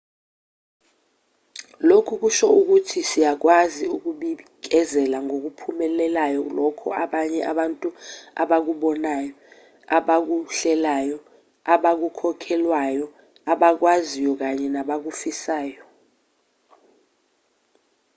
lokhu 1.89 2.13
kusho 2.21 2.47
ukuthi 2.59 2.99
siyakwazi 3.09 3.85
ukubikezela 3.95 5.17
ngokuphumelelayo 5.25 6.41
lokho 6.57 6.87
abanye 7.03 7.39
abantu 7.51 7.89
abakubonayo 8.43 9.33
abakuhlelayo 9.97 11.17
abakukholelwayo 11.73 13.05
abakwaziyo 13.53 14.31
kanye 14.41 14.67
nabakufisayo 14.75 15.83